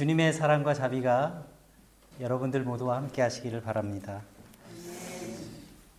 주님의 0.00 0.32
사랑과 0.32 0.72
자비가 0.72 1.44
여러분들 2.20 2.62
모두와 2.62 2.96
함께 2.96 3.20
하시기를 3.20 3.60
바랍니다. 3.60 4.22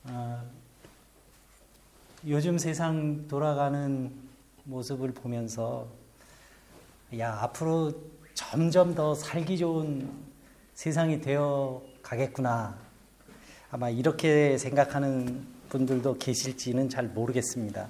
어, 0.05 0.41
요즘 2.25 2.57
세상 2.57 3.27
돌아가는 3.27 4.11
모습을 4.63 5.11
보면서 5.11 5.87
야 7.19 7.37
앞으로 7.43 7.93
점점 8.33 8.95
더 8.95 9.13
살기 9.13 9.59
좋은 9.59 10.11
세상이 10.73 11.21
되어 11.21 11.83
가겠구나 12.01 12.75
아마 13.69 13.91
이렇게 13.91 14.57
생각하는 14.57 15.45
분들도 15.69 16.17
계실지는 16.17 16.89
잘 16.89 17.07
모르겠습니다. 17.07 17.87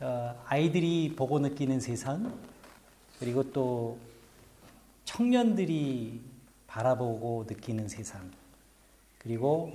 어, 0.00 0.42
아이들이 0.44 1.14
보고 1.16 1.38
느끼는 1.38 1.80
세상 1.80 2.38
그리고 3.18 3.50
또 3.50 4.11
청년들이 5.12 6.22
바라보고 6.66 7.44
느끼는 7.46 7.86
세상 7.86 8.30
그리고 9.18 9.70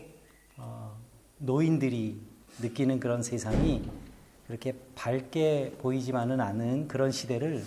어, 0.58 0.98
노인들이 1.38 2.20
느끼는 2.59 3.00
그런 3.00 3.22
세상이 3.22 3.88
그렇게 4.48 4.73
밝게 4.95 5.76
보이지만은 5.80 6.42
않은 6.42 6.88
그런 6.88 7.12
시대를 7.12 7.64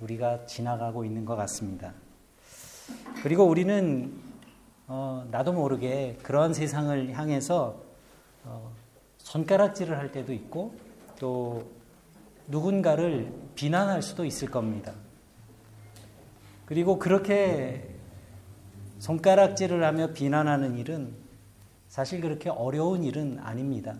우리가 0.00 0.44
지나가고 0.44 1.06
있는 1.06 1.24
것 1.24 1.36
같습니다. 1.36 1.94
그리고 3.22 3.44
우리는 3.44 4.12
어, 4.86 5.26
나도 5.30 5.54
모르게 5.54 6.18
그런 6.22 6.52
세상을 6.52 7.12
향해서 7.14 7.80
어, 8.44 8.72
손가락질을 9.16 9.96
할 9.96 10.12
때도 10.12 10.34
있고 10.34 10.74
또 11.18 11.66
누군가를 12.48 13.32
비난할 13.54 14.02
수도 14.02 14.26
있을 14.26 14.50
겁니다. 14.50 14.92
그리고 16.66 16.98
그렇게 16.98 17.88
손가락질을 18.98 19.82
하며 19.84 20.12
비난하는 20.12 20.76
일은 20.76 21.14
사실 21.88 22.20
그렇게 22.20 22.50
어려운 22.50 23.04
일은 23.04 23.38
아닙니다. 23.40 23.94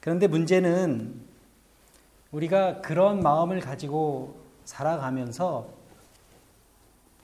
그런데 0.00 0.26
문제는 0.26 1.14
우리가 2.32 2.80
그런 2.80 3.22
마음을 3.22 3.60
가지고 3.60 4.40
살아가면서 4.64 5.68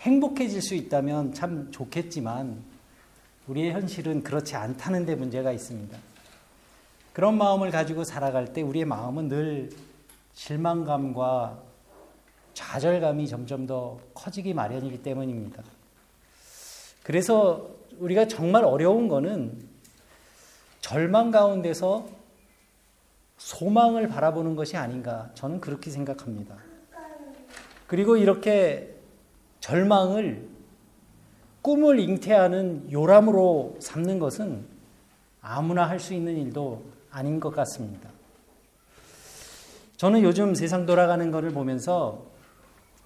행복해질 0.00 0.62
수 0.62 0.75
있다면 0.75 1.33
참 1.33 1.70
좋겠지만 1.72 2.62
우리의 3.48 3.72
현실은 3.72 4.22
그렇지 4.22 4.55
않다는 4.55 5.06
데 5.06 5.14
문제가 5.14 5.50
있습니다. 5.50 5.97
그런 7.14 7.36
마음을 7.38 7.70
가지고 7.70 8.05
살아갈 8.05 8.53
때 8.53 8.60
우리의 8.60 8.84
마음은 8.84 9.28
늘 9.28 9.70
실망감과 10.34 11.67
좌절감이 12.59 13.28
점점 13.28 13.69
더 13.69 14.01
커지기 14.14 14.53
마련이기 14.53 15.01
때문입니다. 15.05 15.62
그래서 17.05 17.70
우리가 18.00 18.27
정말 18.27 18.65
어려운 18.65 19.06
거는 19.06 19.56
절망 20.81 21.31
가운데서 21.31 22.09
소망을 23.37 24.09
바라보는 24.09 24.56
것이 24.56 24.77
아닌가 24.77 25.31
저는 25.34 25.61
그렇게 25.61 25.92
생각합니다. 25.92 26.56
그리고 27.87 28.17
이렇게 28.17 28.93
절망을 29.61 30.48
꿈을 31.62 32.00
잉태하는 32.00 32.91
요람으로 32.91 33.77
삼는 33.78 34.19
것은 34.19 34.67
아무나 35.41 35.89
할 35.89 36.00
수 36.00 36.12
있는 36.12 36.37
일도 36.37 36.83
아닌 37.12 37.39
것 37.39 37.50
같습니다. 37.55 38.11
저는 39.97 40.25
요즘 40.25 40.56
세상 40.56 40.87
돌아가는 40.87 41.31
것을 41.31 41.50
보면서 41.50 42.38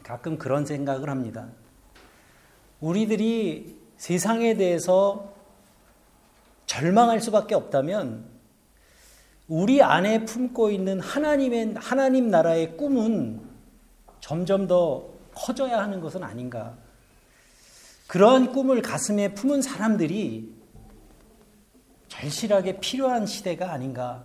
가끔 0.03 0.39
그런 0.39 0.67
생각을 0.67 1.08
합니다. 1.08 1.48
우리들이 2.81 3.78
세상에 3.97 4.55
대해서 4.55 5.33
절망할 6.67 7.20
수밖에 7.20 7.55
없다면 7.55 8.25
우리 9.49 9.82
안에 9.82 10.25
품고 10.25 10.71
있는 10.71 10.99
하나님의 11.00 11.75
하나님 11.76 12.31
나라의 12.31 12.76
꿈은 12.76 13.41
점점 14.21 14.66
더 14.66 15.09
커져야 15.34 15.78
하는 15.78 16.00
것은 16.00 16.22
아닌가. 16.22 16.76
그러한 18.06 18.53
꿈을 18.53 18.82
가슴에 18.82 19.34
품은 19.34 19.62
사람들이 19.62 20.53
절실하게 22.09 22.81
필요한 22.81 23.26
시대가 23.26 23.72
아닌가. 23.72 24.25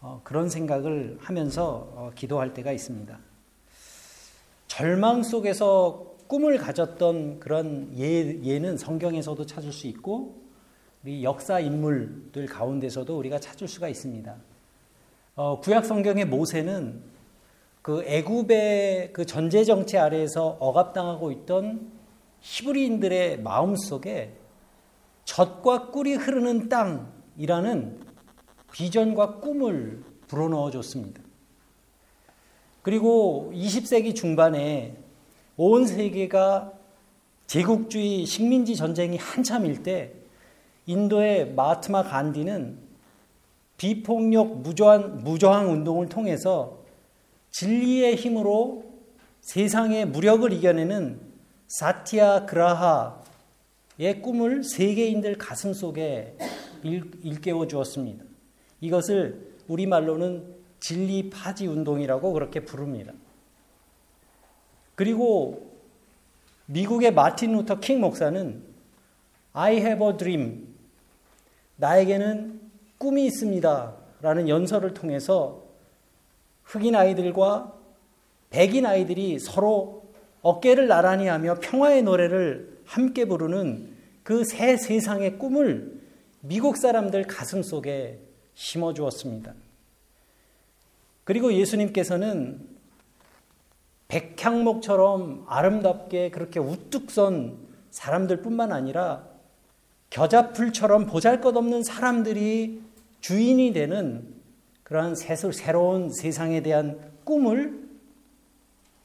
어, 0.00 0.20
그런 0.24 0.50
생각을 0.50 1.18
하면서 1.20 1.88
어, 1.94 2.12
기도할 2.14 2.52
때가 2.52 2.72
있습니다. 2.72 3.18
절망 4.66 5.22
속에서 5.22 6.14
꿈을 6.26 6.58
가졌던 6.58 7.40
그런 7.40 7.92
예, 7.96 8.42
예는 8.42 8.76
성경에서도 8.76 9.44
찾을 9.46 9.72
수 9.72 9.86
있고 9.86 10.42
우리 11.02 11.22
역사 11.22 11.60
인물들 11.60 12.46
가운데서도 12.46 13.16
우리가 13.16 13.38
찾을 13.38 13.68
수가 13.68 13.88
있습니다. 13.88 14.36
어, 15.36 15.60
구약 15.60 15.84
성경의 15.84 16.24
모세는 16.24 17.02
그 17.82 18.02
애굽의 18.06 19.12
그 19.12 19.26
전제 19.26 19.62
정치 19.64 19.98
아래에서 19.98 20.56
억압당하고 20.60 21.30
있던 21.32 21.92
히브리인들의 22.40 23.40
마음 23.42 23.76
속에 23.76 24.34
젖과 25.24 25.90
꿀이 25.90 26.14
흐르는 26.14 26.68
땅이라는 26.68 28.00
비전과 28.72 29.40
꿈을 29.40 30.02
불어넣어 30.26 30.70
줬습니다. 30.70 31.22
그리고 32.84 33.50
20세기 33.54 34.14
중반에 34.14 34.94
온 35.56 35.86
세계가 35.86 36.70
제국주의 37.46 38.26
식민지 38.26 38.76
전쟁이 38.76 39.16
한참일 39.16 39.82
때 39.82 40.12
인도의 40.84 41.54
마트마 41.54 42.02
간디는 42.02 42.76
비폭력 43.78 44.58
무저항, 44.58 45.24
무저항 45.24 45.72
운동을 45.72 46.10
통해서 46.10 46.78
진리의 47.52 48.16
힘으로 48.16 48.84
세상의 49.40 50.06
무력을 50.08 50.52
이겨내는 50.52 51.20
사티아 51.68 52.44
그라하의 52.44 54.20
꿈을 54.20 54.62
세계인들 54.62 55.38
가슴 55.38 55.72
속에 55.72 56.36
일깨워 56.82 57.66
주었습니다. 57.66 58.26
이것을 58.82 59.54
우리말로는 59.68 60.53
진리 60.86 61.30
파지 61.30 61.66
운동이라고 61.66 62.34
그렇게 62.34 62.60
부릅니다. 62.60 63.14
그리고 64.94 65.72
미국의 66.66 67.14
마틴 67.14 67.52
루터 67.52 67.80
킹 67.80 68.02
목사는 68.02 68.62
I 69.54 69.76
have 69.76 70.06
a 70.06 70.16
dream. 70.18 70.74
나에게는 71.76 72.60
꿈이 72.98 73.24
있습니다. 73.24 73.96
라는 74.20 74.46
연설을 74.46 74.92
통해서 74.92 75.62
흑인 76.64 76.94
아이들과 76.94 77.72
백인 78.50 78.84
아이들이 78.84 79.38
서로 79.38 80.04
어깨를 80.42 80.86
나란히 80.86 81.28
하며 81.28 81.54
평화의 81.60 82.02
노래를 82.02 82.80
함께 82.84 83.24
부르는 83.24 83.96
그 84.22 84.44
새 84.44 84.76
세상의 84.76 85.38
꿈을 85.38 85.98
미국 86.40 86.76
사람들 86.76 87.26
가슴 87.26 87.62
속에 87.62 88.18
심어 88.54 88.92
주었습니다. 88.92 89.54
그리고 91.24 91.52
예수님께서는 91.52 92.60
백향목처럼 94.08 95.44
아름답게 95.48 96.30
그렇게 96.30 96.60
우뚝 96.60 97.10
선 97.10 97.56
사람들 97.90 98.42
뿐만 98.42 98.72
아니라 98.72 99.26
겨자풀처럼 100.10 101.06
보잘 101.06 101.40
것 101.40 101.56
없는 101.56 101.82
사람들이 101.82 102.82
주인이 103.20 103.72
되는 103.72 104.34
그러한 104.82 105.14
새로운 105.16 106.10
세상에 106.12 106.62
대한 106.62 107.00
꿈을 107.24 107.88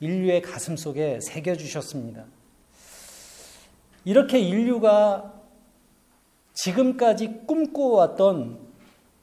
인류의 0.01 0.41
가슴 0.41 0.75
속에 0.75 1.19
새겨 1.22 1.56
주셨습니다. 1.56 2.25
이렇게 4.06 4.39
인류가 4.39 5.33
지금까지 6.54 7.44
꿈꿔왔던 7.48 8.60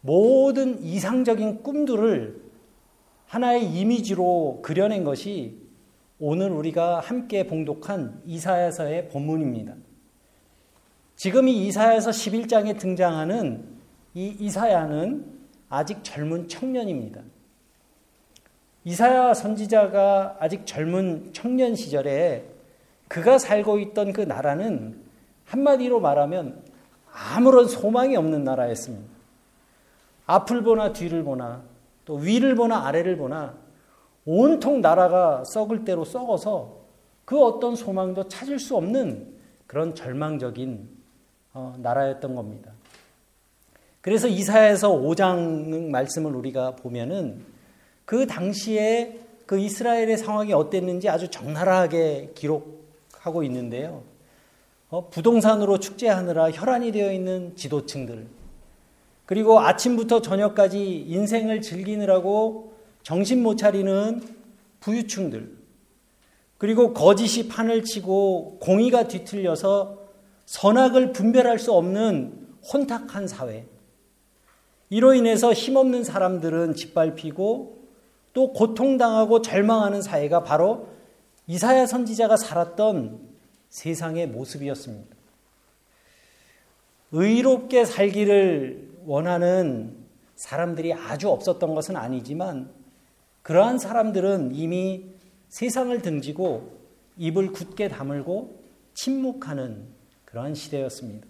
모든 0.00 0.82
이상적인 0.82 1.62
꿈들을 1.62 2.45
하나의 3.26 3.66
이미지로 3.66 4.60
그려낸 4.62 5.04
것이 5.04 5.58
오늘 6.18 6.50
우리가 6.50 7.00
함께 7.00 7.46
봉독한 7.46 8.22
이사야서의 8.24 9.08
본문입니다. 9.08 9.74
지금 11.16 11.48
이 11.48 11.66
이사야서 11.66 12.10
11장에 12.10 12.78
등장하는 12.78 13.64
이 14.14 14.34
이사야는 14.38 15.36
아직 15.68 16.02
젊은 16.02 16.48
청년입니다. 16.48 17.20
이사야 18.84 19.34
선지자가 19.34 20.36
아직 20.38 20.64
젊은 20.64 21.30
청년 21.32 21.74
시절에 21.74 22.44
그가 23.08 23.38
살고 23.38 23.80
있던 23.80 24.12
그 24.12 24.20
나라는 24.20 25.00
한마디로 25.44 26.00
말하면 26.00 26.62
아무런 27.12 27.66
소망이 27.66 28.16
없는 28.16 28.44
나라였습니다. 28.44 29.08
앞을 30.26 30.62
보나 30.62 30.92
뒤를 30.92 31.24
보나 31.24 31.62
또 32.06 32.14
위를 32.14 32.54
보나 32.54 32.86
아래를 32.86 33.18
보나 33.18 33.54
온통 34.24 34.80
나라가 34.80 35.42
썩을 35.52 35.84
대로 35.84 36.04
썩어서 36.04 36.78
그 37.26 37.42
어떤 37.42 37.76
소망도 37.76 38.28
찾을 38.28 38.58
수 38.58 38.76
없는 38.76 39.34
그런 39.66 39.94
절망적인 39.94 40.88
어, 41.52 41.74
나라였던 41.78 42.34
겁니다. 42.34 42.72
그래서 44.00 44.28
이사야에서 44.28 44.92
5장 44.92 45.90
말씀을 45.90 46.34
우리가 46.34 46.76
보면은 46.76 47.44
그 48.04 48.26
당시에 48.26 49.18
그 49.46 49.58
이스라엘의 49.58 50.16
상황이 50.16 50.52
어땠는지 50.52 51.08
아주 51.08 51.28
적나라하게 51.28 52.32
기록하고 52.34 53.42
있는데요. 53.44 54.02
어, 54.90 55.08
부동산으로 55.08 55.80
축제하느라 55.80 56.52
혈안이 56.52 56.92
되어 56.92 57.12
있는 57.12 57.56
지도층들, 57.56 58.26
그리고 59.26 59.60
아침부터 59.60 60.22
저녁까지 60.22 61.04
인생을 61.08 61.60
즐기느라고 61.60 62.74
정신 63.02 63.42
못 63.42 63.56
차리는 63.56 64.22
부유층들, 64.80 65.56
그리고 66.58 66.94
거짓이 66.94 67.48
판을 67.48 67.84
치고 67.84 68.58
공의가 68.60 69.08
뒤틀려서 69.08 69.98
선악을 70.46 71.12
분별할 71.12 71.58
수 71.58 71.72
없는 71.72 72.46
혼탁한 72.72 73.28
사회. 73.28 73.66
이로 74.88 75.14
인해서 75.14 75.52
힘없는 75.52 76.04
사람들은 76.04 76.74
짓밟히고 76.74 77.76
또 78.32 78.52
고통당하고 78.52 79.42
절망하는 79.42 80.02
사회가 80.02 80.44
바로 80.44 80.88
이사야 81.48 81.86
선지자가 81.86 82.36
살았던 82.36 83.20
세상의 83.68 84.28
모습이었습니다. 84.28 85.16
의롭게 87.12 87.84
살기를 87.84 88.85
원하는 89.06 89.96
사람들이 90.34 90.92
아주 90.92 91.30
없었던 91.30 91.74
것은 91.74 91.96
아니지만 91.96 92.70
그러한 93.42 93.78
사람들은 93.78 94.54
이미 94.54 95.06
세상을 95.48 96.02
등지고 96.02 96.72
입을 97.16 97.52
굳게 97.52 97.88
다물고 97.88 98.62
침묵하는 98.94 99.86
그러한 100.24 100.54
시대였습니다. 100.54 101.26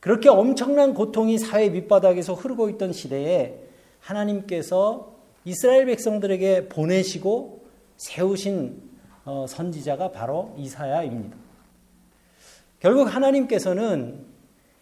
그렇게 0.00 0.28
엄청난 0.28 0.94
고통이 0.94 1.38
사회 1.38 1.70
밑바닥에서 1.70 2.34
흐르고 2.34 2.68
있던 2.70 2.92
시대에 2.92 3.58
하나님께서 4.00 5.16
이스라엘 5.44 5.86
백성들에게 5.86 6.68
보내시고 6.68 7.66
세우신 7.96 8.88
어, 9.24 9.46
선지자가 9.48 10.12
바로 10.12 10.54
이사야입니다. 10.56 11.36
결국 12.80 13.12
하나님께서는 13.12 14.27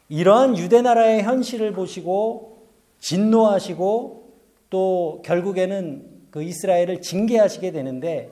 이러한 0.08 0.56
유대 0.56 0.82
나라의 0.82 1.22
현실을 1.22 1.72
보시고 1.72 2.68
진노하시고 3.00 4.32
또 4.70 5.22
결국에는 5.24 6.16
그 6.30 6.42
이스라엘을 6.42 7.00
징계하시게 7.00 7.72
되는데 7.72 8.30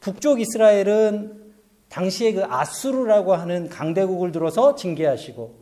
북쪽 0.00 0.40
이스라엘은 0.40 1.48
당시에 1.88 2.32
그 2.32 2.44
아수르라고 2.44 3.34
하는 3.34 3.68
강대국을 3.68 4.32
들어서 4.32 4.74
징계하시고 4.74 5.54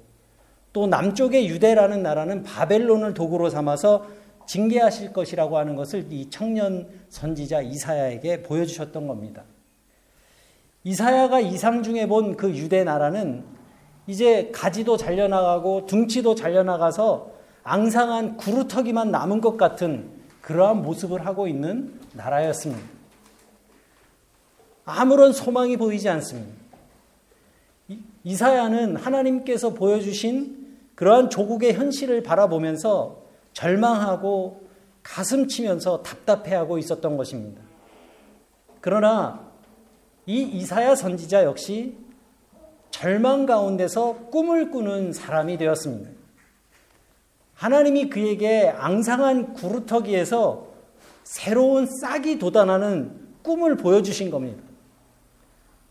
또 0.73 0.87
남쪽의 0.87 1.49
유대라는 1.49 2.03
나라는 2.03 2.43
바벨론을 2.43 3.15
도구로 3.15 3.49
삼아서 3.49 4.07
징계하실 4.47 5.13
것이라고 5.13 5.57
하는 5.59 5.75
것을 5.75 6.07
이 6.11 6.29
청년 6.31 6.89
선지자 7.09 7.63
이사야에게 7.63 8.43
보여주셨던 8.43 9.07
겁니다. 9.07 9.45
이사야가 10.85 11.41
이상 11.41 11.83
중에 11.83 12.07
본 12.07 12.37
그 12.37 12.51
유대 12.51 12.85
나라는 12.85 13.56
이제 14.07 14.51
가지도 14.53 14.97
잘려나가고 14.97 15.87
둥치도 15.87 16.35
잘려나가서 16.35 17.31
앙상한 17.65 18.37
구루터기만 18.37 19.11
남은 19.11 19.41
것 19.41 19.57
같은 19.57 20.11
그러한 20.41 20.83
모습을 20.83 21.27
하고 21.27 21.49
있는 21.49 21.99
나라였습니다. 22.13 22.83
아무런 24.85 25.33
소망이 25.33 25.77
보이지 25.77 26.09
않습니다. 26.09 26.55
이사야는 28.23 28.97
하나님께서 28.97 29.71
보여주신 29.71 30.67
그러한 30.95 31.29
조국의 31.31 31.75
현실을 31.75 32.23
바라보면서 32.23 33.23
절망하고 33.53 34.67
가슴 35.03 35.49
치면서 35.49 36.03
답답해하고 36.03 36.79
있었던 36.79 37.17
것입니다. 37.17 37.63
그러나 38.81 39.47
이 40.27 40.43
이사야 40.43 40.95
선지자 40.95 41.45
역시 41.45 41.97
절망 42.99 43.45
가운데서 43.45 44.31
꿈을 44.31 44.71
꾸는 44.71 45.13
사람이 45.13 45.59
되었습니다. 45.59 46.11
하나님이 47.53 48.09
그에게 48.09 48.71
앙상한 48.71 49.53
구루터기에서 49.53 50.69
새로운 51.23 51.87
싹이 52.01 52.39
돋아나는 52.39 53.13
꿈을 53.43 53.77
보여주신 53.77 54.31
겁니다. 54.31 54.63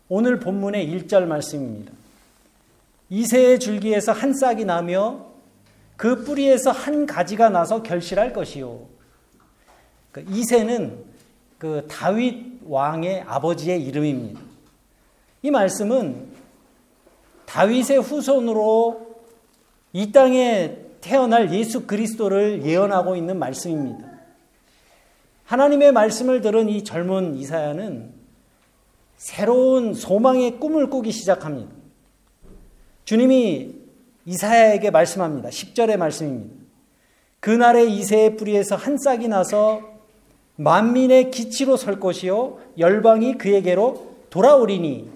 오늘 0.08 0.40
본문의 0.40 0.88
1절 0.88 1.26
말씀입니다. 1.26 1.92
이새의 3.08 3.60
줄기에서 3.60 4.10
한 4.10 4.34
싹이 4.34 4.64
나며 4.64 5.26
그 5.96 6.24
뿌리에서 6.24 6.72
한 6.72 7.06
가지가 7.06 7.50
나서 7.50 7.84
결실할 7.84 8.32
것이요. 8.32 8.80
그 10.10 10.24
이새는 10.28 11.04
그 11.58 11.86
다윗 11.88 12.60
왕의 12.64 13.22
아버지의 13.22 13.84
이름입니다. 13.84 14.40
이 15.42 15.50
말씀은 15.52 16.35
다윗의 17.46 18.00
후손으로 18.00 19.16
이 19.92 20.12
땅에 20.12 20.76
태어날 21.00 21.52
예수 21.52 21.86
그리스도를 21.86 22.64
예언하고 22.64 23.16
있는 23.16 23.38
말씀입니다. 23.38 24.06
하나님의 25.44 25.92
말씀을 25.92 26.40
들은 26.40 26.68
이 26.68 26.82
젊은 26.84 27.36
이사야는 27.36 28.12
새로운 29.16 29.94
소망의 29.94 30.58
꿈을 30.58 30.90
꾸기 30.90 31.12
시작합니다. 31.12 31.72
주님이 33.04 33.74
이사야에게 34.26 34.90
말씀합니다. 34.90 35.48
10절의 35.48 35.96
말씀입니다. 35.96 36.66
그날의 37.40 37.92
이새의 37.92 38.36
뿌리에서 38.36 38.74
한 38.74 38.98
싹이 38.98 39.28
나서 39.28 39.80
만민의 40.56 41.30
기치로 41.30 41.76
설 41.76 42.00
것이요 42.00 42.58
열방이 42.78 43.38
그에게로 43.38 44.16
돌아오리니 44.30 45.08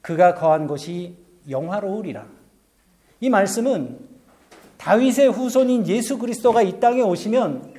그가 0.00 0.34
거한 0.34 0.66
곳이 0.66 1.14
영화로우리라. 1.48 2.26
이 3.20 3.30
말씀은 3.30 3.98
다윗의 4.78 5.30
후손인 5.32 5.86
예수 5.86 6.18
그리스도가 6.18 6.62
이 6.62 6.78
땅에 6.80 7.00
오시면 7.00 7.74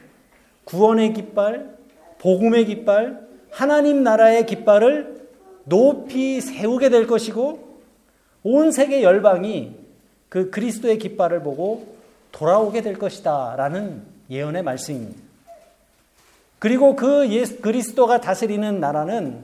구원의 0.63 1.13
깃발, 1.13 1.75
복음의 2.19 2.65
깃발, 2.65 3.27
하나님 3.51 4.03
나라의 4.03 4.45
깃발을 4.45 5.27
높이 5.65 6.41
세우게 6.41 6.89
될 6.89 7.07
것이고 7.07 7.79
온 8.43 8.71
세계 8.71 9.01
열방이 9.03 9.75
그 10.29 10.49
그리스도의 10.49 10.99
깃발을 10.99 11.41
보고 11.41 11.95
돌아오게 12.31 12.81
될 12.81 12.97
것이다 12.97 13.55
라는 13.55 14.03
예언의 14.29 14.63
말씀입니다. 14.63 15.21
그리고 16.59 16.95
그 16.95 17.29
예수 17.29 17.61
그리스도가 17.61 18.21
다스리는 18.21 18.79
나라는 18.79 19.43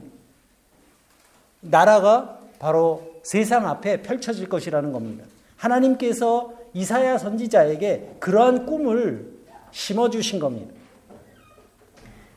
나라가 1.60 2.41
바로 2.62 3.02
세상 3.24 3.66
앞에 3.66 4.02
펼쳐질 4.02 4.48
것이라는 4.48 4.92
겁니다. 4.92 5.24
하나님께서 5.56 6.52
이사야 6.74 7.18
선지자에게 7.18 8.18
그러한 8.20 8.66
꿈을 8.66 9.32
심어주신 9.72 10.38
겁니다. 10.38 10.72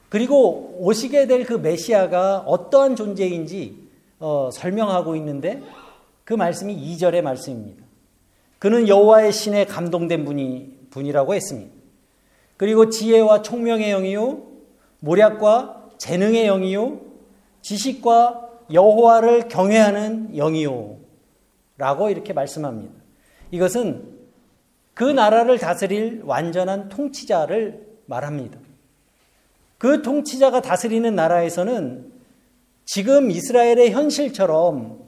그리고 0.09 0.77
오시게 0.79 1.27
될 1.27 1.45
그 1.45 1.53
메시아가 1.53 2.39
어떠한 2.39 2.95
존재인지 2.95 3.87
어, 4.19 4.49
설명하고 4.51 5.15
있는데 5.17 5.61
그 6.23 6.33
말씀이 6.33 6.75
2절의 6.75 7.21
말씀입니다. 7.21 7.83
그는 8.57 8.87
여호와의 8.87 9.31
신에 9.31 9.65
감동된 9.65 10.25
분이 10.25 10.87
분이라고 10.89 11.35
했습니다. 11.35 11.71
그리고 12.57 12.89
지혜와 12.89 13.43
총명의 13.43 13.91
영이요 13.91 14.41
모략과 15.01 15.89
재능의 15.99 16.47
영이요 16.47 16.99
지식과 17.61 18.44
여호와를 18.71 19.47
경외하는 19.47 20.35
영이요 20.35 20.97
라고 21.77 22.09
이렇게 22.09 22.33
말씀합니다. 22.33 22.93
이것은 23.51 24.15
그 24.93 25.03
나라를 25.03 25.59
다스릴 25.59 26.21
완전한 26.25 26.89
통치자를 26.89 27.85
말합니다. 28.05 28.59
그 29.77 30.01
통치자가 30.01 30.61
다스리는 30.61 31.13
나라에서는 31.13 32.11
지금 32.85 33.29
이스라엘의 33.29 33.91
현실처럼 33.91 35.03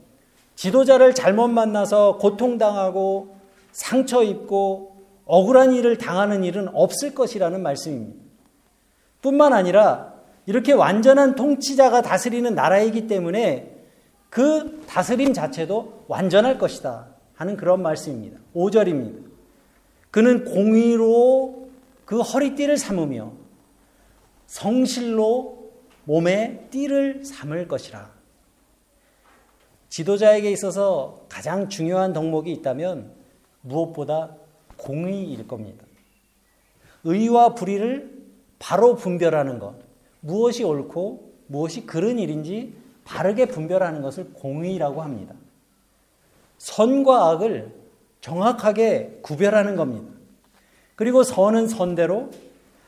지도자를 0.56 1.14
잘못 1.14 1.48
만나서 1.48 2.18
고통당하고 2.18 3.38
상처 3.72 4.24
입고 4.24 4.98
억울한 5.26 5.74
일을 5.74 5.98
당하는 5.98 6.44
일은 6.44 6.68
없을 6.74 7.14
것이라는 7.14 7.62
말씀입니다. 7.62 8.20
뿐만 9.22 9.54
아니라 9.54 10.17
이렇게 10.48 10.72
완전한 10.72 11.36
통치자가 11.36 12.02
다스리는 12.02 12.56
나라이기 12.56 13.06
때문에 13.06 13.76
그 14.30 14.82
다스림 14.88 15.34
자체도 15.34 16.06
완전할 16.08 16.58
것이다 16.58 17.10
하는 17.36 17.58
그런 17.58 17.82
말씀입니다. 17.82 18.40
5절입니다. 18.56 19.28
그는 20.10 20.46
공의로 20.46 21.70
그 22.06 22.22
허리띠를 22.22 22.78
삼으며 22.78 23.34
성실로 24.48 25.70
몸에 26.06 26.68
띠를 26.72 27.26
삼을 27.26 27.68
것이라. 27.68 28.10
지도자에게 29.90 30.50
있어서 30.52 31.26
가장 31.28 31.68
중요한 31.68 32.14
덕목이 32.14 32.52
있다면 32.54 33.12
무엇보다 33.62 34.38
공의일 34.78 35.46
겁니다. 35.46 35.86
의와 37.04 37.54
불의를 37.54 38.16
바로 38.60 38.96
분별하는 38.96 39.60
것. 39.60 39.87
무엇이 40.28 40.66
옳고 40.66 41.32
무엇이 41.48 41.86
그른 41.86 42.20
일인지 42.20 42.74
바르게 43.06 43.46
분별하는 43.46 44.02
것을 44.02 44.34
공의라고 44.34 45.02
합니다. 45.02 45.34
선과 46.58 47.30
악을 47.30 47.72
정확하게 48.20 49.20
구별하는 49.22 49.78
겁니다. 49.78 50.12
그리고 50.96 51.24
선은 51.24 51.70
선대로, 51.70 52.32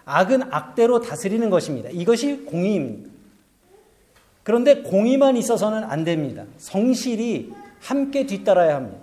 악은 0.03 0.51
악대로 0.51 1.00
다스리는 1.00 1.50
것입니다. 1.50 1.89
이것이 1.89 2.43
공의입니다. 2.43 3.10
그런데 4.43 4.81
공의만 4.81 5.38
있어서는 5.38 5.86
안 5.86 6.03
됩니다. 6.03 6.43
성실이 6.58 7.53
함께 7.79 8.25
뒤따라야 8.25 8.75
합니다. 8.75 9.00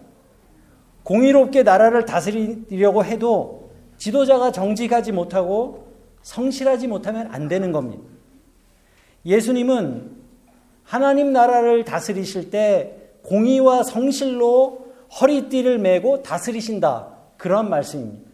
공의롭게 1.05 1.63
나라를 1.63 2.05
다스리려고 2.05 3.03
해도 3.03 3.71
지도자가 3.97 4.53
정직하지 4.53 5.13
못하고 5.13 5.87
성실하지 6.21 6.89
못하면 6.89 7.29
안 7.33 7.49
되는 7.49 7.73
겁니다. 7.73 8.16
예수님은 9.27 10.13
하나님 10.85 11.33
나라를 11.33 11.85
다스리실 11.85 12.51
때 12.51 12.97
공의와 13.23 13.83
성실로 13.83 14.87
허리띠를 15.21 15.79
메고 15.79 16.23
다스리신다. 16.23 17.09
그런 17.37 17.69
말씀입니다. 17.69 18.31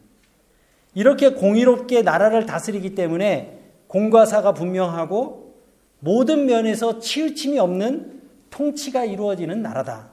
이렇게 0.95 1.31
공의롭게 1.31 2.03
나라를 2.03 2.45
다스리기 2.45 2.95
때문에 2.95 3.59
공과 3.87 4.27
사가 4.27 4.53
분명하고 4.53 5.55
모든 5.99 6.47
면에서 6.47 6.99
치우침이 6.99 7.59
없는 7.59 8.21
통치가 8.51 9.05
이루어지는 9.05 9.63
나라다. 9.63 10.11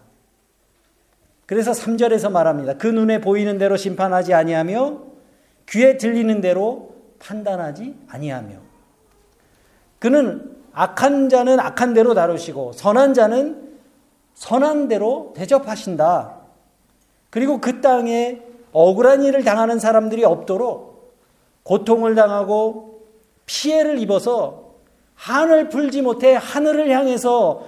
그래서 1.45 1.71
3절에서 1.71 2.31
말합니다. 2.31 2.77
그 2.77 2.87
눈에 2.87 3.19
보이는 3.19 3.57
대로 3.57 3.75
심판하지 3.75 4.33
아니하며 4.33 5.01
귀에 5.69 5.97
들리는 5.97 6.39
대로 6.41 6.95
판단하지 7.19 7.95
아니하며 8.07 8.55
그는 9.97 10.48
악한 10.73 11.29
자는 11.29 11.59
악한 11.59 11.93
대로 11.93 12.13
다루시고 12.13 12.73
선한 12.73 13.13
자는 13.13 13.69
선한 14.33 14.87
대로 14.87 15.33
대접하신다. 15.35 16.37
그리고 17.29 17.59
그 17.59 17.81
땅에 17.81 18.41
억울한 18.71 19.23
일을 19.23 19.43
당하는 19.43 19.79
사람들이 19.79 20.23
없도록 20.23 21.17
고통을 21.63 22.15
당하고 22.15 23.01
피해를 23.45 23.99
입어서 23.99 24.75
한을 25.15 25.69
풀지 25.69 26.01
못해 26.01 26.37
하늘을 26.39 26.89
향해서 26.89 27.67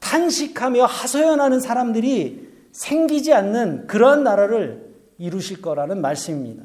탄식하며 0.00 0.84
하소연하는 0.84 1.60
사람들이 1.60 2.52
생기지 2.72 3.32
않는 3.32 3.86
그러한 3.86 4.22
나라를 4.22 4.94
이루실 5.18 5.62
거라는 5.62 6.00
말씀입니다. 6.00 6.64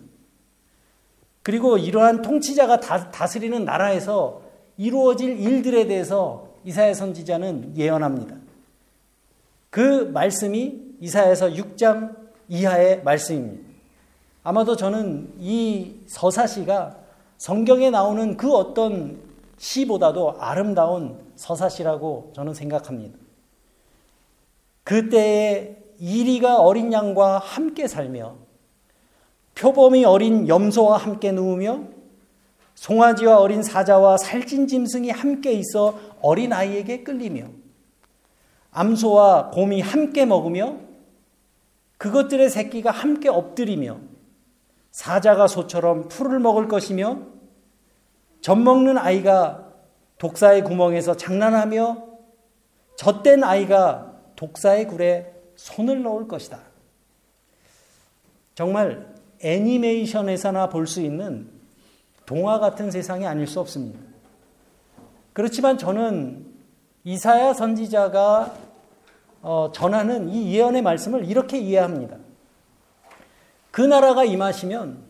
그리고 1.41 1.77
이러한 1.77 2.21
통치자가 2.21 2.79
다스리는 2.79 3.63
나라에서 3.63 4.41
이루어질 4.79 5.37
일들에 5.37 5.87
대해서 5.87 6.47
이사야 6.63 6.93
선지자는 6.93 7.75
예언합니다. 7.75 8.37
그 9.69 10.09
말씀이 10.13 10.79
이사야서 11.01 11.49
6장 11.49 12.15
이하의 12.47 13.03
말씀입니다. 13.03 13.69
아마도 14.41 14.77
저는 14.77 15.33
이 15.37 15.97
서사시가 16.07 16.97
성경에 17.37 17.89
나오는 17.89 18.37
그 18.37 18.53
어떤 18.53 19.19
시보다도 19.57 20.37
아름다운 20.39 21.19
서사시라고 21.35 22.31
저는 22.33 22.53
생각합니다. 22.53 23.19
그때에 24.85 25.75
이리가 25.99 26.61
어린 26.61 26.93
양과 26.93 27.39
함께 27.39 27.85
살며 27.85 28.37
표범이 29.55 30.05
어린 30.05 30.47
염소와 30.47 30.95
함께 30.95 31.33
누우며 31.33 31.98
송아지와 32.79 33.39
어린 33.39 33.61
사자와 33.61 34.15
살찐 34.17 34.67
짐승이 34.67 35.09
함께 35.09 35.51
있어 35.51 35.99
어린 36.21 36.53
아이에게 36.53 37.03
끌리며 37.03 37.49
암소와 38.71 39.49
곰이 39.49 39.81
함께 39.81 40.25
먹으며 40.25 40.77
그것들의 41.97 42.49
새끼가 42.49 42.91
함께 42.91 43.27
엎드리며 43.27 43.99
사자가 44.91 45.47
소처럼 45.47 46.07
풀을 46.07 46.39
먹을 46.39 46.69
것이며 46.69 47.19
젖 48.39 48.55
먹는 48.55 48.97
아이가 48.97 49.73
독사의 50.17 50.63
구멍에서 50.63 51.17
장난하며 51.17 52.07
젖된 52.95 53.43
아이가 53.43 54.15
독사의 54.37 54.87
굴에 54.87 55.33
손을 55.57 56.01
넣을 56.03 56.29
것이다. 56.29 56.59
정말 58.55 59.13
애니메이션에서나 59.41 60.69
볼 60.69 60.87
수 60.87 61.01
있는 61.01 61.58
동화 62.29 62.59
같은 62.59 62.91
세상이 62.91 63.25
아닐 63.25 63.47
수 63.47 63.59
없습니다. 63.59 63.99
그렇지만 65.33 65.79
저는 65.79 66.45
이사야 67.03 67.55
선지자가 67.55 68.53
어, 69.41 69.71
전하는 69.73 70.29
이 70.29 70.53
예언의 70.53 70.83
말씀을 70.83 71.25
이렇게 71.25 71.57
이해합니다. 71.57 72.17
그 73.71 73.81
나라가 73.81 74.25
임하시면 74.25 75.01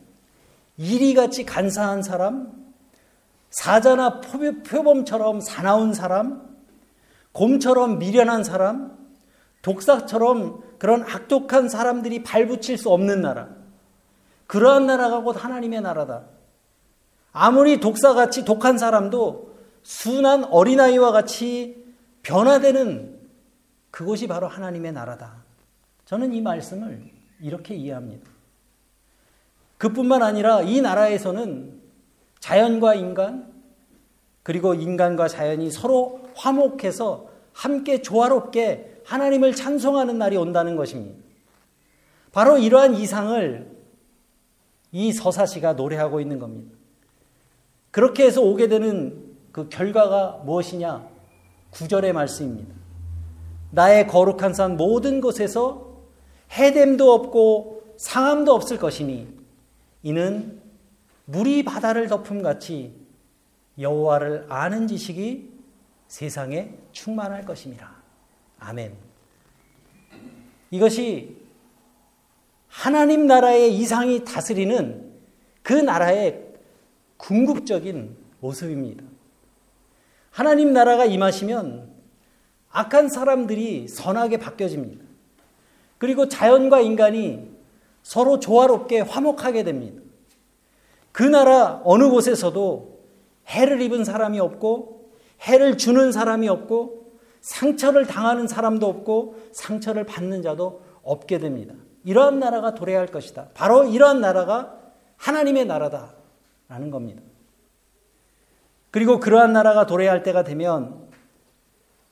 이리같이 0.78 1.46
간사한 1.46 2.04
사람, 2.04 2.54
사자나 3.50 4.22
표범처럼 4.22 5.42
사나운 5.42 5.94
사람, 5.94 6.58
곰처럼 7.34 8.00
미련한 8.00 8.46
사람, 8.46 8.98
독사처럼 9.62 10.64
그런 10.80 11.04
악독한 11.04 11.68
사람들이 11.68 12.24
발붙일 12.24 12.78
수 12.78 12.90
없는 12.92 13.22
나라. 13.22 13.50
그러한 14.48 14.88
나라가 14.88 15.20
곧 15.20 15.44
하나님의 15.44 15.82
나라다. 15.82 16.39
아무리 17.42 17.80
독사같이 17.80 18.44
독한 18.44 18.78
사람도 18.78 19.56
순한 19.82 20.44
어린아이와 20.44 21.14
같이 21.14 21.86
변화되는 22.22 23.18
그곳이 23.92 24.28
바로 24.28 24.50
하나님의 24.50 24.92
나라다. 24.92 25.46
저는 26.04 26.34
이 26.34 26.42
말씀을 26.42 27.02
이렇게 27.40 27.76
이해합니다. 27.76 28.30
그뿐만 29.78 30.22
아니라 30.22 30.64
이 30.64 30.82
나라에서는 30.82 31.80
자연과 32.42 32.96
인간, 32.96 33.50
그리고 34.44 34.74
인간과 34.74 35.30
자연이 35.30 35.72
서로 35.72 36.20
화목해서 36.36 37.30
함께 37.54 38.02
조화롭게 38.02 39.04
하나님을 39.06 39.56
찬송하는 39.56 40.18
날이 40.18 40.36
온다는 40.36 40.76
것입니다. 40.76 41.24
바로 42.34 42.58
이러한 42.58 42.96
이상을 42.96 43.80
이 44.92 45.14
서사시가 45.14 45.74
노래하고 45.74 46.20
있는 46.20 46.38
겁니다. 46.38 46.79
그렇게 47.92 48.26
해서 48.26 48.42
오게 48.42 48.68
되는 48.68 49.36
그 49.52 49.70
결과가 49.70 50.42
무엇이냐? 50.46 51.08
구절의 51.72 52.14
말씀입니다. 52.14 52.74
나의 53.72 54.08
거룩한 54.08 54.54
산 54.54 54.78
모든 54.78 55.22
곳에서 55.22 55.90
해됨도 56.52 57.12
없고 57.12 57.84
상함도 57.98 58.54
없을 58.54 58.78
것이니 58.78 59.28
이는 60.04 60.62
물이 61.26 61.64
바다를 61.64 62.08
덮음 62.08 62.42
같이 62.42 62.94
여호와를 63.78 64.48
아는 64.50 64.88
지식이 64.88 65.52
세상에 66.08 66.74
충만할 66.92 67.46
것입니다. 67.46 67.92
아멘. 68.60 68.94
이것이 70.72 71.38
하나님 72.68 73.28
나라의 73.28 73.76
이상이 73.76 74.24
다스리는 74.24 75.12
그 75.62 75.74
나라의 75.74 76.49
궁극적인 77.20 78.16
모습입니다. 78.40 79.04
하나님 80.32 80.74
나라가 80.74 81.06
임하시면 81.06 81.90
악한 82.72 83.10
사람들이 83.10 83.88
선하게 83.88 84.38
바뀌어집니다. 84.38 85.06
그리고 85.98 86.28
자연과 86.28 86.80
인간이 86.80 87.52
서로 88.02 88.40
조화롭게 88.40 89.02
화목하게 89.02 89.64
됩니다. 89.64 90.02
그 91.12 91.24
나라 91.24 91.82
어느 91.84 92.10
곳에서도 92.10 93.00
해를 93.48 93.82
입은 93.82 94.06
사람이 94.06 94.40
없고 94.40 95.12
해를 95.42 95.78
주는 95.78 96.12
사람이 96.12 96.48
없고 96.48 97.12
상처를 97.42 98.06
당하는 98.06 98.48
사람도 98.48 98.88
없고 98.88 99.36
상처를 99.52 100.06
받는 100.06 100.42
자도 100.42 100.82
없게 101.04 101.40
됩니다. 101.40 101.74
이러한 102.06 102.40
나라가 102.40 102.76
도래할 102.76 103.08
것이다. 103.08 103.50
바로 103.54 103.86
이러한 103.86 104.22
나라가 104.22 104.78
하나님의 105.18 105.66
나라다 105.66 106.19
라는 106.70 106.90
겁니다. 106.92 107.22
그리고 108.92 109.20
그러한 109.20 109.52
나라가 109.54 109.86
도래할 109.86 110.24
때가 110.24 110.44
되면 110.44 111.10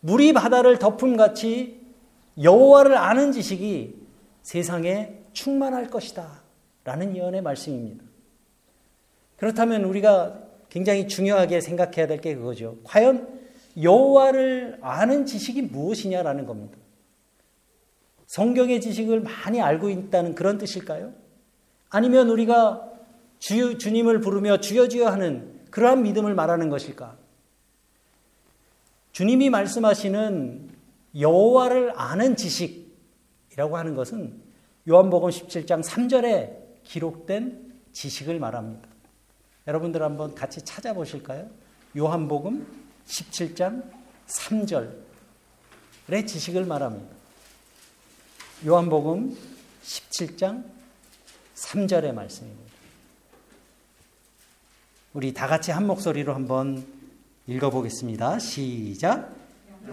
물이 0.02 0.34
바다를 0.34 0.78
덮음 0.78 1.16
같이 1.16 1.80
여호와를 2.42 2.98
아는 2.98 3.32
지식이 3.32 3.96
세상에 4.42 5.22
충만할 5.34 5.88
것이다. 5.90 6.42
라는 6.84 7.16
예언의 7.16 7.42
말씀입니다. 7.42 8.04
그렇다면 9.38 9.84
우리가 9.84 10.40
굉장히 10.70 11.08
중요하게 11.08 11.62
생각해야 11.62 12.08
될 12.08 12.22
게 12.22 12.36
그거죠. 12.36 12.78
과연 12.84 13.28
여호와를 13.82 14.80
아는 14.82 15.26
지식이 15.26 15.64
무엇이냐라는 15.64 16.46
겁니다. 16.46 16.78
성경의 18.26 18.82
지식을 18.82 19.22
많이 19.22 19.62
알고 19.62 19.90
있다는 19.90 20.36
그런 20.36 20.58
뜻일까요? 20.58 21.14
아니면 21.90 22.30
우리가 22.30 22.87
주, 23.40 23.78
주님을 23.78 24.22
부르며 24.22 24.60
주여 24.60 24.88
주여 24.88 25.08
하는 25.08 25.62
그러한 25.72 26.04
믿음을 26.04 26.34
말하는 26.34 26.70
것일까? 26.70 27.18
주님이 29.12 29.50
말씀하시는 29.50 30.70
여호와를 31.20 31.94
아는 31.96 32.36
지식이라고 32.36 33.78
하는 33.78 33.96
것은 33.96 34.42
요한복음 34.88 35.30
17장 35.30 35.84
3절에 35.84 36.84
기록된 36.84 37.74
지식을 37.92 38.40
말합니다. 38.40 38.88
여러분들 39.68 40.02
한번 40.02 40.34
같이 40.34 40.62
찾아보실까요? 40.64 41.50
요한복음 41.98 42.66
17장 43.06 43.84
3절의 44.28 44.94
지식을 46.28 46.66
말합니다. 46.66 47.16
요한복음 48.66 49.36
17장 49.84 50.64
3절의 51.56 52.14
말씀입니다. 52.14 52.67
우리 55.18 55.34
다 55.34 55.48
같이 55.48 55.72
한 55.72 55.88
목소리로 55.88 56.36
한번 56.36 56.86
읽어보겠습니다. 57.48 58.38
시작. 58.38 59.34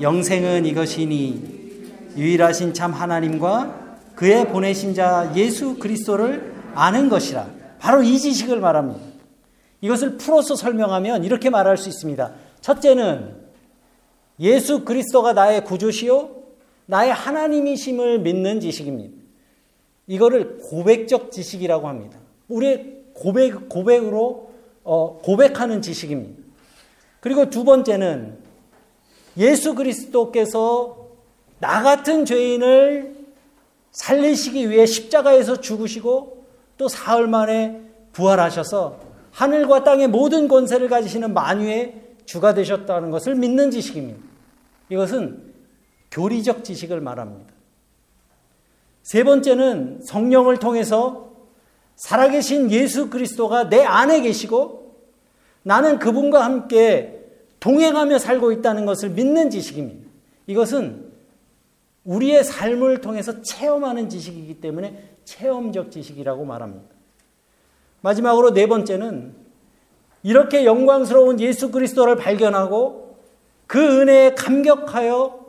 영생은 0.03 0.67
이것이니 0.67 2.13
유일하신 2.15 2.75
참 2.75 2.93
하나님과 2.93 4.01
그의 4.17 4.47
보내신 4.49 4.93
자 4.93 5.33
예수 5.35 5.79
그리스도를 5.79 6.53
아는 6.75 7.09
것이라. 7.09 7.49
바로 7.79 8.03
이 8.03 8.19
지식을 8.19 8.61
말합니다. 8.61 9.01
이것을 9.81 10.19
풀어서 10.19 10.57
설명하면 10.57 11.25
이렇게 11.25 11.49
말할 11.49 11.79
수 11.79 11.89
있습니다. 11.89 12.35
첫째는 12.61 13.35
예수 14.41 14.85
그리스도가 14.85 15.33
나의 15.33 15.65
구주시요 15.65 16.37
나의 16.85 17.15
하나님이심을 17.15 18.19
믿는 18.19 18.61
지식입니다. 18.61 19.17
이거를 20.07 20.59
고백적 20.59 21.33
지식이라고 21.33 21.89
합니다. 21.89 22.19
우리의 22.49 23.05
고백 23.15 23.71
고백으로 23.71 24.44
어, 24.44 24.44
고백하는 24.85 25.83
지식입니다. 25.83 26.43
그리고 27.21 27.49
두 27.49 27.65
번째는 27.65 28.39
예수 29.39 29.75
그리스도께서 29.75 31.09
나 31.59 31.83
같은 31.83 32.25
죄인을 32.25 33.15
살리시기 33.91 34.71
위해 34.71 34.87
십자가에서 34.87 35.61
죽으시고 35.61 36.45
또 36.77 36.89
사흘 36.89 37.27
만에 37.27 37.81
부활하셔서 38.13 39.01
하늘과 39.31 39.85
땅의 39.85 40.09
모든 40.09 40.47
권세를 40.47 40.89
가지시는 40.89 41.33
만유의 41.33 42.03
주가 42.27 42.55
되셨다는 42.55 43.11
것을 43.11 43.35
믿는 43.35 43.71
지식입니다. 43.71 44.21
이것은 44.91 45.55
교리적 46.11 46.63
지식을 46.65 47.01
말합니다. 47.01 47.53
세 49.03 49.25
번째는 49.25 50.01
성령을 50.03 50.59
통해서 50.59 51.34
살아계신 51.97 52.71
예수 52.71 53.11
그리스도가 53.11 53.69
내 53.69 53.83
안에 53.83 54.21
계시고 54.21 54.97
나는 55.63 55.99
그분과 55.99 56.45
함께 56.45 57.21
동행하며 57.61 58.19
살고 58.19 58.53
있다는 58.53 58.85
것을 58.85 59.11
믿는 59.11 59.51
지식입니다. 59.51 60.09
이것은 60.47 61.13
우리의 62.05 62.45
삶을 62.45 63.01
통해서 63.01 63.41
체험하는 63.41 64.11
지식이기 64.11 64.61
때문에 64.61 65.15
체험적 65.25 65.91
지식이라고 65.91 66.45
말합니다. 66.45 66.85
마지막으로 68.03 68.53
네 68.53 68.67
번째는 68.67 69.35
이렇게 70.23 70.67
영광스러운 70.67 71.41
예수 71.41 71.71
그리스도를 71.71 72.17
발견하고 72.17 73.17
그 73.67 74.01
은혜에 74.01 74.35
감격하여 74.35 75.45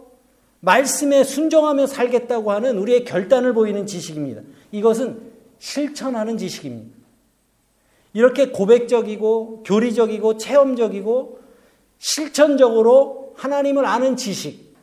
말씀에 0.61 1.23
순종하며 1.23 1.87
살겠다고 1.87 2.51
하는 2.51 2.77
우리의 2.77 3.03
결단을 3.03 3.53
보이는 3.53 3.85
지식입니다. 3.85 4.41
이것은 4.71 5.34
실천하는 5.65 6.37
지식입니다. 6.37 6.95
이렇게 8.13 8.51
고백적이고 8.51 9.63
교리적이고 9.63 10.37
체험적이고 10.37 11.39
실천적으로 11.97 13.33
하나님을 13.35 13.83
아는 13.83 14.15
지식, 14.15 14.75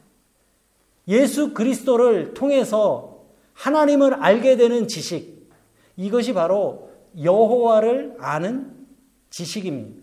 예수 1.07 1.55
그리스도를 1.55 2.35
통해서 2.35 3.23
하나님을 3.55 4.15
알게 4.15 4.57
되는 4.57 4.89
지식, 4.89 5.49
이것이 5.97 6.35
바로 6.35 6.91
여호와를 7.23 8.17
아는 8.19 8.75
지식입니다. 9.31 10.03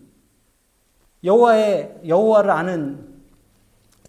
여호와의 1.26 2.00
여호와를 2.08 2.52
아는 2.52 3.06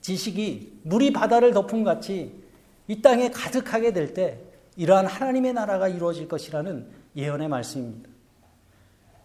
지식이 0.00 0.80
물이 0.84 1.12
바다를 1.12 1.52
덮음 1.52 1.82
같이 1.82 2.32
이 2.86 3.02
땅에 3.02 3.28
가득하게 3.30 3.92
될 3.92 4.14
때 4.14 4.49
이러한 4.80 5.04
하나님의 5.04 5.52
나라가 5.52 5.88
이루어질 5.88 6.26
것이라는 6.26 6.86
예언의 7.14 7.48
말씀입니다. 7.48 8.08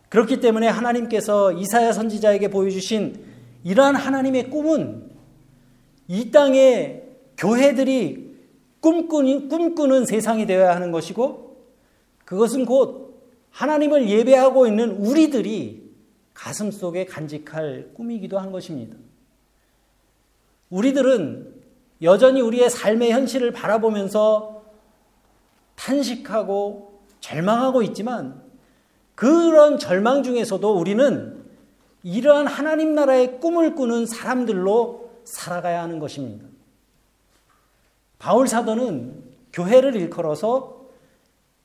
그렇기 0.09 0.41
때문에 0.41 0.67
하나님께서 0.67 1.53
이사야 1.53 1.93
선지자에게 1.93 2.49
보여주신 2.49 3.23
이러한 3.63 3.95
하나님의 3.95 4.49
꿈은 4.49 5.11
이 6.09 6.29
땅에 6.31 7.03
교회들이 7.37 8.35
꿈꾸는, 8.81 9.47
꿈꾸는 9.47 10.05
세상이 10.05 10.45
되어야 10.45 10.75
하는 10.75 10.91
것이고 10.91 11.55
그것은 12.25 12.65
곧 12.65 13.23
하나님을 13.51 14.09
예배하고 14.09 14.67
있는 14.67 14.91
우리들이 14.97 15.89
가슴 16.33 16.69
속에 16.69 17.05
간직할 17.05 17.91
꿈이기도 17.93 18.39
한 18.39 18.51
것입니다. 18.51 18.97
우리들은 20.69 21.53
여전히 22.01 22.41
우리의 22.41 22.69
삶의 22.69 23.13
현실을 23.13 23.53
바라보면서 23.53 24.54
탄식하고 25.85 27.03
절망하고 27.19 27.83
있지만 27.83 28.41
그런 29.13 29.77
절망 29.77 30.23
중에서도 30.23 30.77
우리는 30.77 31.45
이러한 32.03 32.47
하나님 32.47 32.95
나라의 32.95 33.39
꿈을 33.39 33.75
꾸는 33.75 34.05
사람들로 34.07 35.11
살아가야 35.23 35.83
하는 35.83 35.99
것입니다. 35.99 36.45
바울 38.17 38.47
사도는 38.47 39.23
교회를 39.53 39.95
일컬어서 39.95 40.87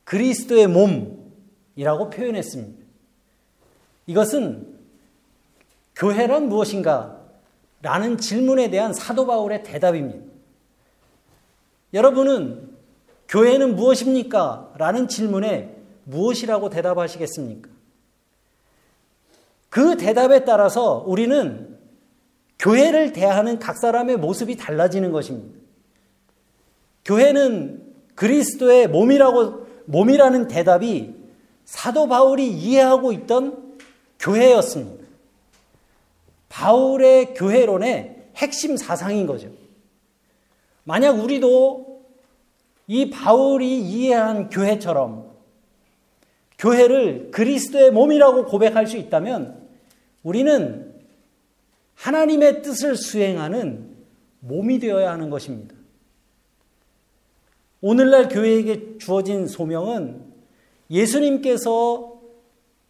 그리스도의 0.05 0.67
몸이라고 0.69 2.11
표현했습니다. 2.11 2.85
이것은 4.07 4.79
교회란 5.97 6.49
무엇인가? 6.49 7.19
라는 7.83 8.19
질문에 8.19 8.71
대한 8.71 8.93
사도 8.93 9.27
바울의 9.27 9.63
대답입니다. 9.63 10.31
여러분은 11.95 12.70
교회는 13.31 13.77
무엇입니까? 13.77 14.75
라는 14.77 15.07
질문에 15.07 15.77
무엇이라고 16.03 16.69
대답하시겠습니까? 16.69 17.71
그 19.69 19.97
대답에 19.97 20.45
따라서 20.45 21.05
우리는 21.07 21.79
교회를 22.59 23.13
대하는 23.13 23.61
각 23.61 23.79
사람의 23.79 24.17
모습이 24.17 24.57
달라지는 24.57 25.13
것입니다. 25.13 25.59
교회는 27.05 27.95
그리스도의 28.17 28.89
몸이라고, 28.89 29.67
몸이라는 29.87 30.49
대답이 30.49 31.15
사도 31.65 32.09
바울이 32.09 32.51
이해하고 32.51 33.13
있던 33.13 33.79
교회였습니다. 34.19 35.07
바울의 36.49 37.35
교회론의 37.35 38.33
핵심 38.37 38.77
사상인 38.77 39.29
거죠. 39.29 39.51
만약 40.83 41.13
우리도 41.13 41.90
이 42.93 43.09
바울이 43.09 43.81
이해한 43.83 44.51
교회처럼 44.51 45.31
교회를 46.59 47.31
그리스도의 47.31 47.93
몸이라고 47.93 48.47
고백할 48.47 48.89
수 48.89 48.97
있다면 48.97 49.69
우리는 50.25 50.93
하나님의 51.95 52.63
뜻을 52.63 52.97
수행하는 52.97 53.95
몸이 54.41 54.81
되어야 54.81 55.13
하는 55.13 55.31
것입니다. 55.31 55.77
오늘날 57.81 58.29
교회에게 58.29 58.99
주어진 58.99 59.47
소명은 59.47 60.25
예수님께서 60.91 62.21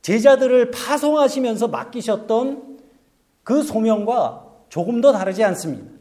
제자들을 0.00 0.70
파송하시면서 0.70 1.68
맡기셨던 1.68 2.78
그 3.42 3.62
소명과 3.62 4.46
조금 4.70 5.02
더 5.02 5.12
다르지 5.12 5.44
않습니다. 5.44 5.92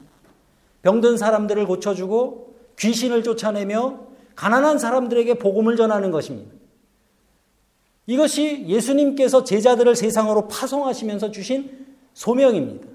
병든 0.84 1.18
사람들을 1.18 1.66
고쳐주고 1.66 2.49
귀신을 2.80 3.24
쫓아내며 3.24 4.00
가난한 4.36 4.80
사람들에게 4.80 5.36
복음을 5.36 5.76
전하는 5.76 6.12
것입니다. 6.12 6.52
이것이 8.08 8.66
예수님께서 8.68 9.44
제자들을 9.44 9.96
세상으로 9.96 10.48
파송하시면서 10.48 11.32
주신 11.32 11.86
소명입니다. 12.14 12.88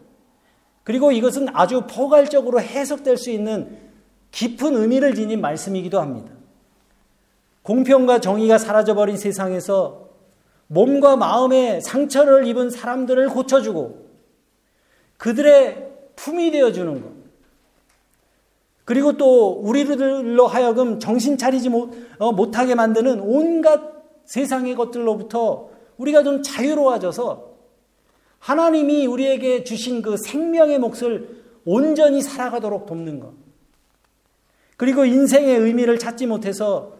그리고 0.82 1.12
이것은 1.12 1.48
아주 1.54 1.82
포괄적으로 1.88 2.60
해석될 2.60 3.16
수 3.16 3.30
있는 3.30 3.78
깊은 4.32 4.74
의미를 4.74 5.14
지닌 5.14 5.40
말씀이기도 5.40 6.00
합니다. 6.00 6.32
공평과 7.62 8.20
정의가 8.20 8.58
사라져버린 8.58 9.16
세상에서 9.16 10.08
몸과 10.66 11.16
마음에 11.16 11.80
상처를 11.80 12.46
입은 12.46 12.70
사람들을 12.70 13.28
고쳐주고 13.28 14.08
그들의 15.16 15.92
품이 16.16 16.50
되어주는 16.50 17.02
것. 17.02 17.13
그리고 18.84 19.16
또 19.16 19.52
우리들로 19.62 20.46
하여금 20.46 20.98
정신 21.00 21.38
차리지 21.38 21.70
어, 22.18 22.32
못하게 22.32 22.74
만드는 22.74 23.20
온갖 23.20 23.80
세상의 24.26 24.74
것들로부터 24.74 25.70
우리가 25.96 26.22
좀 26.22 26.42
자유로워져서 26.42 27.54
하나님이 28.38 29.06
우리에게 29.06 29.64
주신 29.64 30.02
그 30.02 30.16
생명의 30.18 30.78
몫을 30.78 31.44
온전히 31.64 32.20
살아가도록 32.20 32.84
돕는 32.84 33.20
것. 33.20 33.32
그리고 34.76 35.04
인생의 35.04 35.56
의미를 35.60 35.98
찾지 35.98 36.26
못해서 36.26 36.92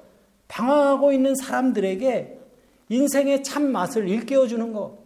방황하고 0.48 1.12
있는 1.12 1.34
사람들에게 1.34 2.38
인생의 2.88 3.42
참 3.42 3.70
맛을 3.72 4.08
일깨워주는 4.08 4.72
것. 4.72 4.98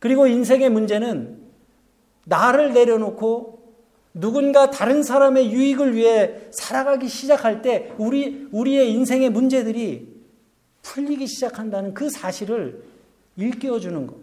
그리고 0.00 0.26
인생의 0.26 0.70
문제는 0.70 1.38
나를 2.24 2.72
내려놓고 2.72 3.57
누군가 4.18 4.68
다른 4.70 5.04
사람의 5.04 5.52
유익을 5.52 5.94
위해 5.94 6.40
살아가기 6.50 7.08
시작할 7.08 7.62
때 7.62 7.92
우리, 7.98 8.48
우리의 8.50 8.90
인생의 8.92 9.30
문제들이 9.30 10.08
풀리기 10.82 11.28
시작한다는 11.28 11.94
그 11.94 12.10
사실을 12.10 12.82
일깨워 13.36 13.78
주는 13.78 14.08
것. 14.08 14.16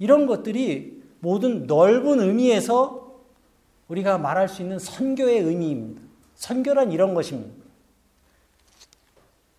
이런 0.00 0.26
것들이 0.26 1.00
모든 1.20 1.68
넓은 1.68 2.18
의미에서 2.18 3.22
우리가 3.86 4.18
말할 4.18 4.48
수 4.48 4.62
있는 4.62 4.80
선교의 4.80 5.38
의미입니다. 5.42 6.02
선교란 6.34 6.90
이런 6.90 7.14
것입니다. 7.14 7.54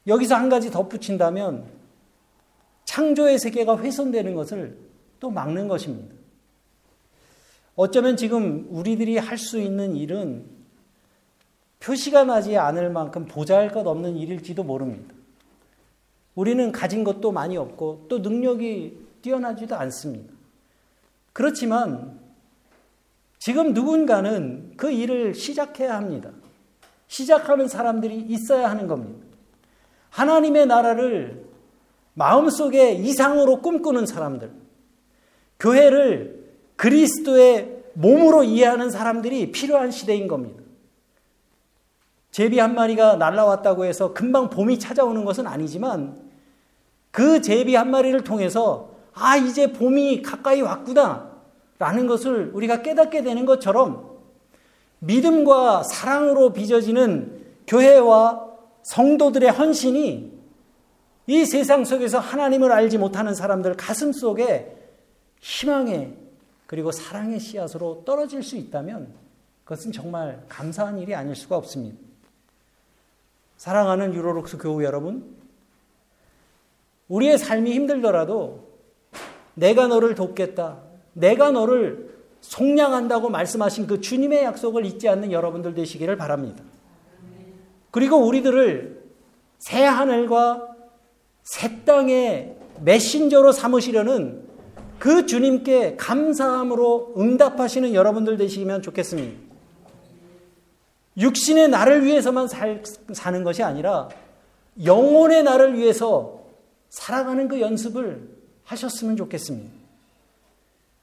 여기서 0.06 0.36
한 0.36 0.50
가지 0.50 0.70
덧붙인다면 0.70 1.66
창조의 2.84 3.40
세계가 3.40 3.78
훼손되는 3.78 4.36
것을 4.36 4.78
또 5.22 5.30
막는 5.30 5.70
것입니다. 5.70 6.13
어쩌면 7.76 8.18
지금 8.18 8.68
우리들이 8.70 9.18
할 9.18 9.38
수 9.38 9.60
있는 9.60 9.96
일은 9.96 10.46
표시가 11.80 12.24
나지 12.24 12.58
않을 12.58 12.90
만큼 12.90 13.26
보잘 13.26 13.72
것 13.72 13.86
없는 13.86 14.16
일일지도 14.16 14.64
모릅니다. 14.64 15.14
우리는 16.36 16.72
가진 16.72 17.04
것도 17.04 17.32
많이 17.32 17.58
없고 17.58 18.06
또 18.10 18.20
능력이 18.20 18.98
뛰어나지도 19.22 19.76
않습니다. 19.76 20.34
그렇지만 21.34 22.20
지금 23.40 23.74
누군가는 23.74 24.74
그 24.78 24.92
일을 24.92 25.36
시작해야 25.36 25.96
합니다. 25.96 26.32
시작하는 27.08 27.68
사람들이 27.68 28.18
있어야 28.30 28.70
하는 28.70 28.88
겁니다. 28.88 29.26
하나님의 30.12 30.68
나라를 30.68 31.46
마음속에 32.14 32.94
이상으로 32.94 33.62
꿈꾸는 33.62 34.06
사람들, 34.06 34.52
교회를 35.60 36.43
그리스도의 36.76 37.84
몸으로 37.94 38.44
이해하는 38.44 38.90
사람들이 38.90 39.52
필요한 39.52 39.92
시대인 39.92 40.28
겁니다. 40.28 40.62
제비 42.32 42.58
한 42.60 42.74
마리가 42.74 43.18
날라왔다고 43.18 43.86
해서 43.86 44.14
금방 44.14 44.50
봄이 44.50 44.80
찾아오는 44.80 45.24
것은 45.24 45.46
아니지만 45.46 46.20
그 47.12 47.42
제비 47.42 47.76
한 47.76 47.92
마리를 47.92 48.24
통해서 48.24 48.90
아, 49.14 49.38
이제 49.38 49.72
봄이 49.72 50.24
가까이 50.24 50.62
왔구나. 50.62 51.32
라는 51.80 52.08
것을 52.08 52.52
우리가 52.54 52.82
깨닫게 52.82 53.24
되는 53.24 53.46
것처럼 53.46 54.10
믿음과 55.00 55.84
사랑으로 55.84 56.54
빚어지는 56.54 57.44
교회와 57.68 58.48
성도들의 58.84 59.52
헌신이 59.52 60.32
이 61.28 61.46
세상 61.46 61.84
속에서 61.84 62.20
하나님을 62.20 62.72
알지 62.72 62.98
못하는 62.98 63.34
사람들 63.34 63.76
가슴 63.76 64.12
속에 64.12 64.78
희망의 65.42 66.23
그리고 66.74 66.92
사랑의 66.92 67.40
씨앗으로 67.40 68.02
떨어질 68.04 68.42
수 68.42 68.58
있다면 68.58 69.14
그것은 69.64 69.92
정말 69.92 70.44
감사한 70.50 70.98
일이 70.98 71.14
아닐 71.14 71.36
수가 71.36 71.56
없습니다. 71.56 72.00
사랑하는 73.58 74.16
유로록스 74.16 74.58
교우 74.58 74.84
여러분, 74.84 75.36
우리의 77.10 77.38
삶이 77.38 77.72
힘들더라도 77.74 78.72
내가 79.54 79.86
너를 79.86 80.16
돕겠다. 80.16 80.80
내가 81.14 81.52
너를 81.52 82.10
속량한다고 82.42 83.30
말씀하신 83.30 83.86
그 83.86 84.02
주님의 84.02 84.44
약속을 84.44 84.84
잊지 84.88 85.08
않는 85.10 85.32
여러분들 85.32 85.76
되시기를 85.76 86.18
바랍니다. 86.18 86.64
그리고 87.92 88.18
우리들을 88.18 89.00
새 89.60 89.84
하늘과 89.84 90.76
새 91.44 91.84
땅의 91.86 92.58
메신저로 92.82 93.52
삼으시려는 93.52 94.53
그 95.00 95.26
주님께 95.26 95.96
감사함으로 95.98 97.14
응답하시는 97.18 97.94
여러분들 97.94 98.38
되시면 98.38 98.82
좋겠습니다. 98.82 99.38
육신의 101.18 101.70
나를 101.70 102.06
위해서만 102.06 102.48
살, 102.48 102.84
사는 103.12 103.44
것이 103.44 103.64
아니라 103.64 104.10
영혼의 104.84 105.44
나를 105.44 105.78
위해서 105.78 106.44
살아가는 106.90 107.48
그 107.48 107.60
연습을 107.60 108.30
하셨으면 108.64 109.18
좋겠습니다. 109.18 109.72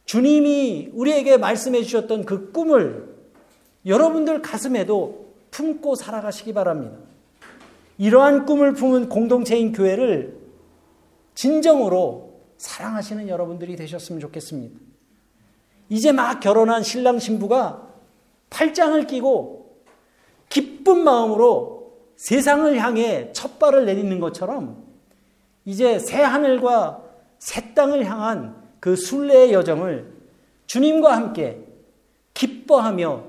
주님이 0.04 0.90
우리에게 0.92 1.36
말씀해 1.36 1.82
주셨던 1.82 2.24
그 2.24 2.50
꿈을 2.52 3.08
여러분들 3.86 4.42
가슴에도 4.42 5.26
품고 5.50 5.94
살아가시기 5.94 6.52
바랍니다. 6.52 6.96
이러한 7.98 8.46
꿈을 8.46 8.72
품은 8.72 9.08
공동체인 9.08 9.72
교회를 9.72 10.36
진정으로 11.34 12.29
사랑하시는 12.60 13.26
여러분들이 13.28 13.74
되셨으면 13.74 14.20
좋겠습니다. 14.20 14.78
이제 15.88 16.12
막 16.12 16.40
결혼한 16.40 16.82
신랑 16.82 17.18
신부가 17.18 17.88
팔짱을 18.50 19.06
끼고 19.06 19.82
기쁜 20.50 21.02
마음으로 21.02 21.94
세상을 22.16 22.76
향해 22.78 23.30
첫 23.32 23.58
발을 23.58 23.86
내딛는 23.86 24.20
것처럼 24.20 24.84
이제 25.64 25.98
새 25.98 26.20
하늘과 26.20 27.02
새 27.38 27.72
땅을 27.72 28.04
향한 28.04 28.62
그 28.78 28.94
순례의 28.94 29.54
여정을 29.54 30.12
주님과 30.66 31.16
함께 31.16 31.66
기뻐하며 32.34 33.24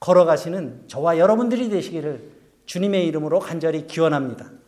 걸어가시는 0.00 0.84
저와 0.86 1.16
여러분들이 1.16 1.70
되시기를 1.70 2.30
주님의 2.66 3.06
이름으로 3.06 3.40
간절히 3.40 3.86
기원합니다. 3.86 4.59